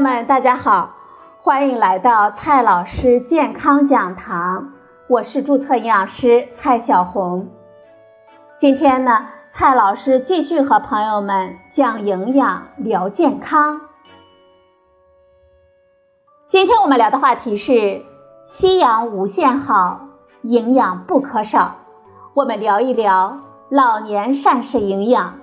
[0.00, 0.94] 友们，大家好，
[1.42, 4.72] 欢迎来到蔡老师健康讲堂，
[5.10, 7.50] 我是注册营养师蔡小红。
[8.58, 13.82] 今天呢，蔡老师继续和朋友们讲营养聊健康。
[16.48, 18.02] 今天我们聊的话题是
[18.46, 20.08] 夕阳无限好，
[20.40, 21.76] 营养不可少。
[22.32, 25.39] 我们聊一聊老年膳食营养。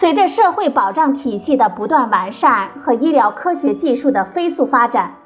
[0.00, 5.16] 随着社会保障体系的不断完善和医疗科学技术的飞速发展，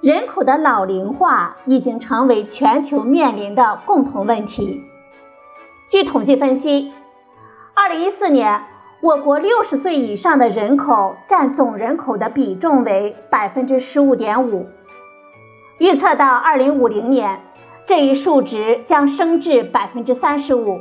[0.00, 4.84] 人口的老龄化已经成为全球面临的共同问题。
[5.90, 6.92] 据统计分析，
[7.74, 8.66] 二零一四年，
[9.00, 14.68] 我国六十岁以上的人口占总人口的比重为百分之十五点五，
[15.78, 17.40] 预测到二零五零年，
[17.84, 20.78] 这一数值将升至百分之三十五。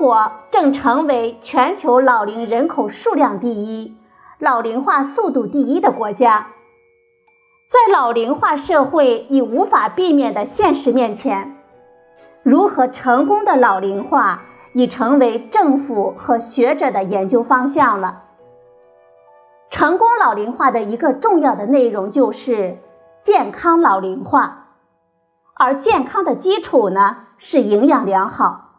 [0.00, 3.98] 国正成为全球老龄人口数量第一、
[4.38, 6.46] 老龄化速度第一的国家。
[7.68, 11.58] 在老龄化社会已无法避免的现实面前，
[12.42, 18.22] 如何成功的老龄化已成为政府和学者的研究方向了。
[19.68, 22.78] 成功老龄化的一个重要的内容就是
[23.20, 24.68] 健康老龄化，
[25.52, 28.69] 而健康的基础呢是营养良好。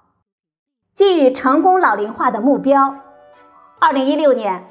[0.93, 2.95] 基于成功老龄化的目标，
[3.79, 4.67] 二零一六年，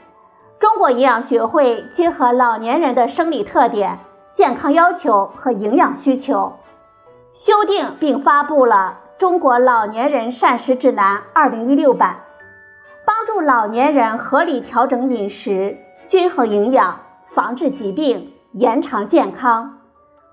[0.58, 4.00] 中国营养学会结合老年人的生理特点、
[4.34, 6.58] 健康要求和营养需求，
[7.32, 12.16] 修订并发布了《中国老年人膳食指南（二零一六版）》，
[13.06, 19.78] 帮助老年人合理调整饮食、均衡营养、防治疾病、延长健康，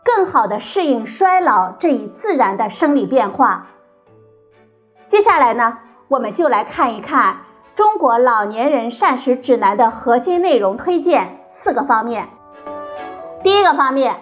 [0.04, 3.68] 更好地适应衰老这一自然的生理变化。
[5.08, 5.78] 接下来呢？
[6.10, 7.34] 我们就来看一看
[7.76, 12.28] 《中国老年人膳食指南》的核心内容推荐四个方面。
[13.42, 14.18] 第一个方面，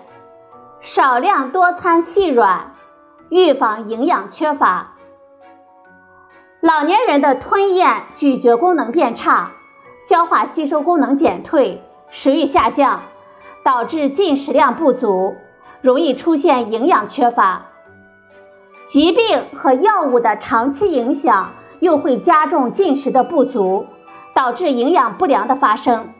[0.81, 2.73] 少量多餐细软，
[3.29, 4.91] 预防营养缺乏。
[6.61, 9.51] 老年人的吞咽、咀嚼功能变差，
[9.99, 13.01] 消化吸收功能减退，食欲下降，
[13.63, 15.35] 导致进食量不足，
[15.81, 17.65] 容易出现营养缺乏。
[18.85, 21.53] 疾病和药物的长期影响。
[21.81, 23.85] 又会加重进食的不足，
[24.33, 26.13] 导致营养不良的发生。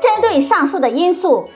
[0.00, 1.50] 针对上述的因素，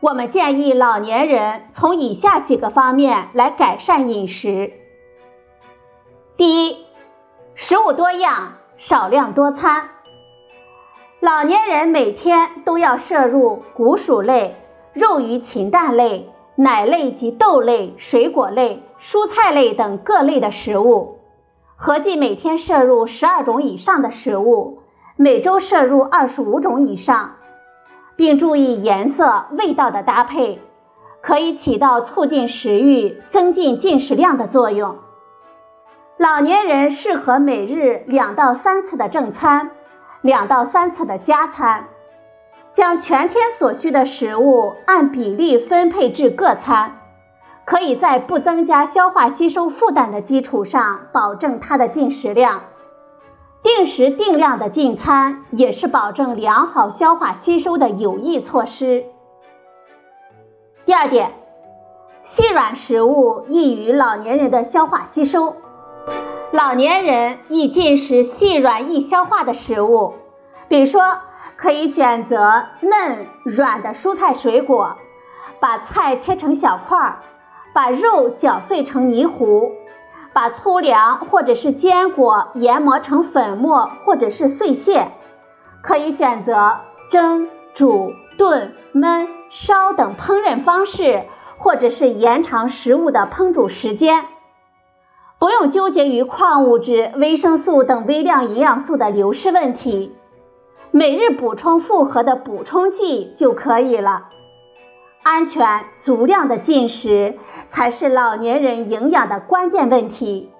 [0.00, 4.72] 我们建议老年人从以下几个方面来改善饮食：
[6.36, 6.86] 第一，
[7.56, 9.90] 食物多样，少量多餐。
[11.18, 14.56] 老年人每天都要摄入谷薯类、
[14.94, 21.18] 肉鱼禽蛋类、奶类及豆类、水果类、蔬菜类等各类的食物。
[21.76, 24.82] 合计每天摄入十二种以上的食物，
[25.16, 27.36] 每周摄入二十五种以上，
[28.14, 30.60] 并注意颜色、味道的搭配，
[31.22, 34.98] 可以起到促进食欲、增进进食量的作用。
[36.18, 39.72] 老年人适合每日两到三次的正餐，
[40.20, 41.88] 两到三次的加餐，
[42.72, 46.98] 将全天所需的食物按比例分配至各餐。
[47.64, 52.62] 可以在不增加消化吸收负担的基础上，保证它的进食量。
[53.62, 59.04] 定时定量的进餐也是保证良好消化吸收的有益措施。
[60.84, 61.30] 第二点，
[62.22, 65.54] 细软食物易于老年人的消化吸收。
[66.50, 70.14] 老年人易进食细软易消化的食物，
[70.66, 71.18] 比如说
[71.62, 74.96] 可以选择嫩软的蔬菜水果，
[75.60, 77.18] 把菜切成小块儿。
[77.74, 79.72] 把肉搅碎成泥糊，
[80.34, 85.12] 把粗粮或者是坚果研磨成粉末或者是碎屑，
[85.82, 91.24] 可以选择蒸、煮、炖、焖、烧等烹饪方式，
[91.56, 94.26] 或者是延长食物的烹煮时间，
[95.38, 100.14] 不用纠结于矿物质、维生素等微量营养素的流失问题，
[100.94, 104.28] 每日补充复合的补充剂就可以了。
[105.22, 107.38] 安全足量的进食
[107.70, 110.50] 才是老年人营养的关键问题。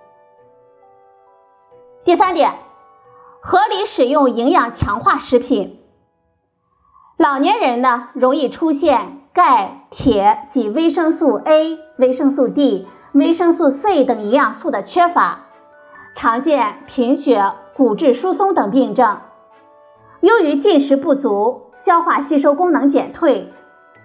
[2.02, 2.54] 第三点，
[3.42, 5.78] 合理使用营养强化食品。
[7.18, 15.40] 老年人呢，容易出现钙、铁及维生素 A、维生素 D、维生素 C 等营养素的缺乏，
[16.14, 19.20] 常见贫血、骨质疏松等病症。
[20.22, 23.52] 由于进食不足，消化吸收功能减退。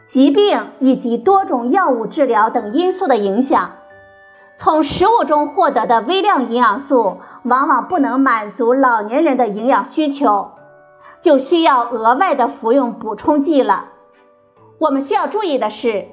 [0.07, 3.73] 疾病以及多种药物治疗等因素的影响，
[4.55, 10.53] 从食物中获得的微量营养素往往不能满足老年人的营养需求，
[11.21, 13.89] 就需要额外的服用补充剂了。
[14.79, 16.07] 我们需要注意的是，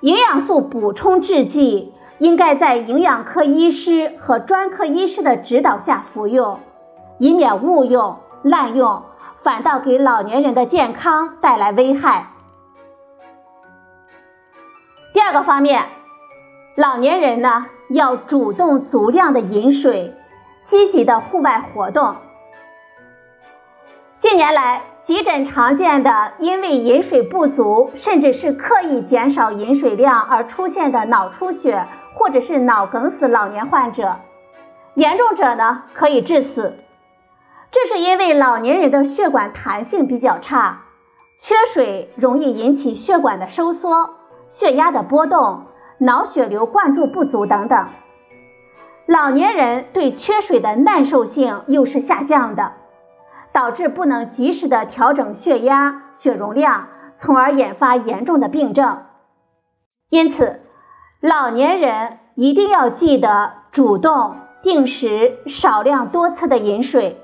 [0.00, 6.60] 营养素补充制剂应该在营养科医师和专科医师的指导下服用，
[7.18, 9.02] 以免误用、滥用，
[9.44, 12.28] 反倒给老年人的健康带来危害。
[15.12, 15.84] 第二个方面，
[16.76, 20.16] 老年人呢要主动足量的饮水，
[20.64, 22.16] 积极的户外活动。
[24.18, 34.16] 近年来，急诊常见的因为饮水不足，甚至是刻意减少饮水量而出现的脑出血或者是脑梗死老年患者，
[34.94, 36.78] 严重者呢可以致死。
[37.74, 40.84] 这是因为老年人的血管弹性比较差，
[41.36, 44.10] 缺水容易引起血管的收缩、
[44.46, 45.64] 血压的波动、
[45.98, 47.88] 脑血流灌注不足等等。
[49.06, 52.74] 老年人对缺水的耐受性又是下降的。
[53.52, 59.04] 导致不能及时的调整血压、血容量，从而引发严重的病症。
[60.10, 60.60] 因此，
[61.20, 67.23] 老年人一定要记得主动、定时、少量多次的饮水。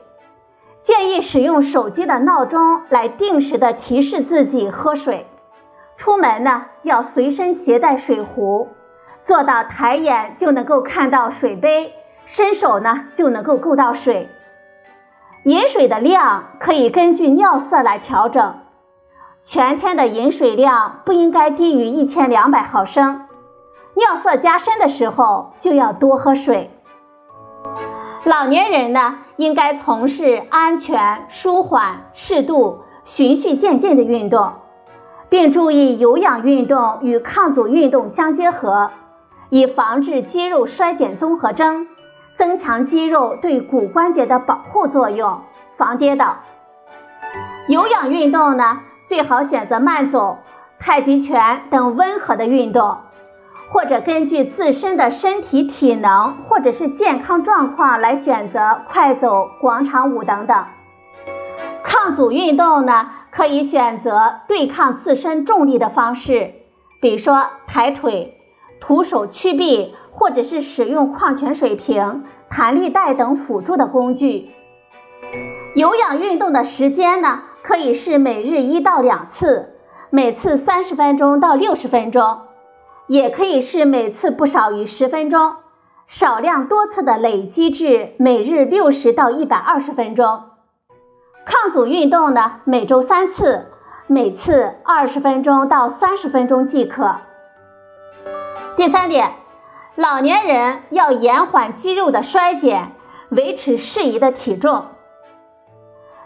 [0.90, 5.24] 建议使用手机的闹钟来定时的提示自己喝水。
[5.96, 8.66] 出门呢，要随身携带水壶，
[9.22, 11.92] 做到抬眼就能够看到水杯，
[12.26, 14.28] 伸手呢就能够够到水。
[15.44, 18.56] 饮水的量可以根据尿色来调整，
[19.44, 23.28] 全天的饮水量不应该低于一千两百毫升。
[23.94, 26.68] 尿色加深的时候就要多喝水。
[28.24, 34.52] 老年人呢，应该从事安全、舒缓、适度、循序渐进的运动，
[35.30, 38.90] 并注意有氧运动与抗阻运动相结合，
[39.48, 41.88] 以防治肌肉衰减综合征。
[42.36, 45.40] 增强肌肉对骨关节的保护作用，
[45.76, 46.38] 防跌倒。
[47.68, 50.38] 有氧运动呢，最好选择慢走、
[50.78, 52.98] 太极拳等温和的运动，
[53.70, 60.64] 或者根据自身的身体体能或者是健康状况来选择快走、广场舞等等。
[61.82, 66.52] 抗阻运动呢，可以选择对抗自身重力的方式，
[67.00, 68.38] 比如说抬腿、
[68.80, 69.94] 徒手屈臂。
[70.12, 74.50] 或者是使用矿泉水瓶、弹力带等辅助的工具。
[75.76, 79.76] 有氧运动的时间呢，可以是每日一到两次，
[80.10, 82.40] 每次三十分钟到六十分钟，
[83.10, 85.56] 也可以是每次不少于十分钟，
[86.06, 90.42] 少量多次的累积至每日六十到一百二十分钟。
[91.44, 93.66] 抗阻运动呢，每周三次，
[94.06, 97.16] 每次二十分钟到三十分钟即可。
[98.76, 99.32] 第三点。
[99.96, 102.92] 老年人要延缓肌肉的衰减，
[103.28, 104.84] 维持适宜的体重。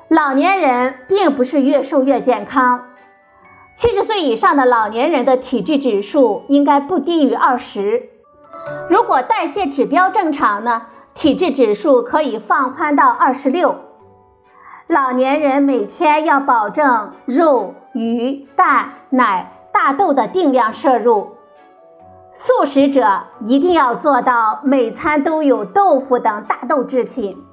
[0.08, 2.88] 老年人并不是越瘦越健康，
[3.74, 8.08] 七十岁以上的老年人的体质指数应该不低于二十。
[8.88, 13.76] 如果代谢指标正常呢，体质指数可以放宽到二十六。
[14.86, 21.32] 老年人每天要保证肉、鱼、蛋、奶、大豆的定量摄入。
[22.32, 27.44] 素食者一定要做到每餐都有豆腐等大豆制品。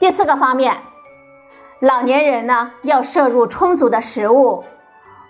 [0.00, 0.78] 第四个方面，
[1.80, 4.64] 老年人呢要摄入充足的食物，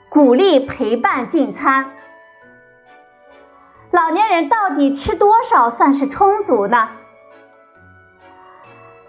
[0.09, 1.91] 鼓励陪伴进餐。
[3.91, 6.91] 老年人到底吃多少算是充足呢？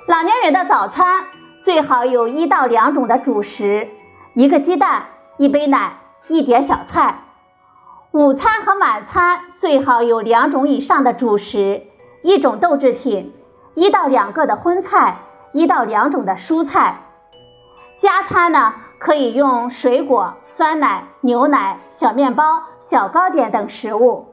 [0.07, 1.25] 老年人的早餐
[1.59, 3.89] 最好有一到两种的主食，
[4.33, 5.05] 一个鸡蛋，
[5.37, 7.19] 一杯奶，一碟小菜。
[8.11, 11.83] 午餐和晚餐最好有两种以上的主食，
[12.23, 13.35] 一种豆制品，
[13.75, 15.17] 一到两个的荤菜，
[15.51, 17.03] 一到两种的蔬菜。
[17.97, 24.27] 加餐呢，可以用水果、酸奶、牛奶、小面包、小糕点等食物，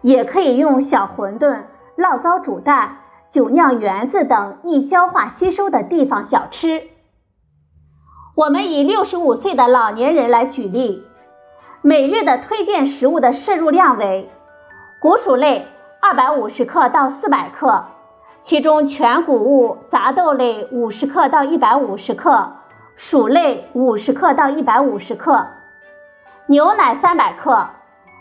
[0.00, 1.62] 也可以用小馄饨、
[1.96, 2.98] 醪糟煮蛋、
[3.28, 6.84] 酒酿圆子等易消化吸收的地方小吃。
[8.36, 11.04] 我们以六十五岁的老年人来举例。
[11.82, 14.30] 每日的推荐食物的摄入量为：
[15.00, 15.66] 谷薯类
[16.00, 17.86] 二百五十克到四百克，
[18.40, 22.52] 其中全谷物杂豆类五十克到一百五十克，
[23.02, 25.46] 薯类五十克到一百五十克，
[26.44, 27.68] 牛奶三百克，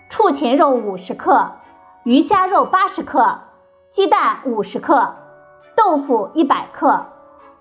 [0.07, 1.51] 畜禽肉五十克，
[2.03, 3.39] 鱼虾肉八十克，
[3.89, 5.15] 鸡蛋五十克，
[5.75, 7.07] 豆腐一百克，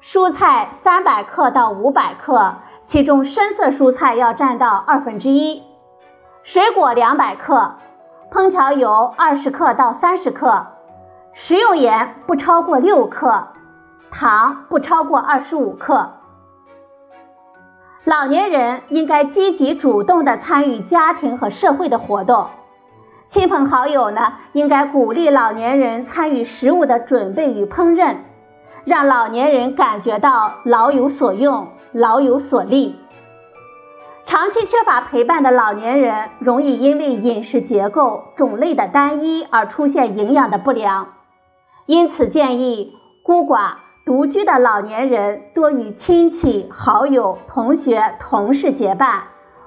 [0.01, 5.65] 蔬菜三百克到五百克，其中深色蔬菜要占到二分之一。
[6.45, 7.73] 水果两百克，
[8.31, 10.69] 烹调油二十克到三十克，
[11.33, 13.49] 食用盐不超过六克，
[14.09, 16.13] 糖不超过二十五克。
[18.09, 22.47] 老年人应该积极主动地参与家庭和社会的活动，
[23.29, 28.17] 亲朋好友呢应该鼓励老年人参与食物的准备与烹饪，
[28.87, 32.97] 让老年人感觉到老有所用、老有所立。
[34.25, 41.09] 长期缺乏陪伴的老年人，容易因为饮食结构、种类的单一而出现营养的不良，
[41.85, 43.73] 因此建议孤寡。
[44.09, 49.25] 独居的老年人多与亲戚、好友、同学、同事结伴，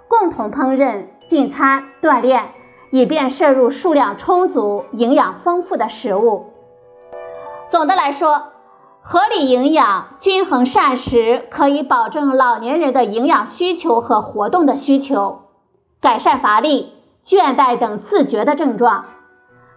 [0.08, 2.50] 共同烹饪、进餐、锻炼，
[2.90, 6.48] 以便摄入数量充足、营养丰富的食物。
[7.70, 8.46] 总的来说，
[9.04, 15.42] 合理营养、均衡膳食可以保证老年人的营养需求和活动的需求，
[16.02, 16.94] 改善乏力、
[17.24, 19.06] 倦怠等自觉的症状。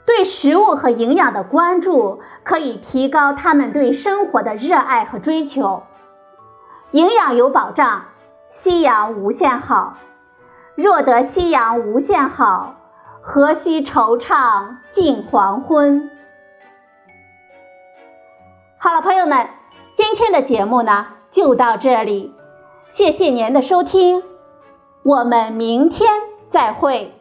[0.06, 5.84] 对食物和营养的关注，可以提高他们对生活的热爱和追求。
[6.90, 8.04] 营养有保障，
[8.49, 9.96] 夕阳无限好。
[10.75, 12.76] 若得夕阳无限好，
[13.23, 16.11] 何须惆怅近黄昏？
[18.76, 19.49] 好了，朋友们，
[19.94, 22.34] 今天的节目呢就到这里，
[22.88, 24.23] 谢谢您的收听，
[25.02, 26.11] 我们明天
[26.50, 27.14] 再会。